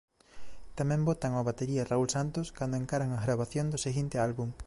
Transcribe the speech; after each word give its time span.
Tamén 0.77 1.05
botan 1.09 1.37
ó 1.39 1.41
batería 1.49 1.87
Raúl 1.91 2.09
Santos 2.15 2.47
cando 2.57 2.75
encaran 2.81 3.11
a 3.13 3.23
gravación 3.25 3.65
do 3.69 3.83
seguinte 3.85 4.15
álbum. 4.27 4.49